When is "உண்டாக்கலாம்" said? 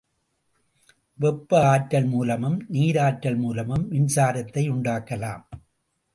4.69-5.43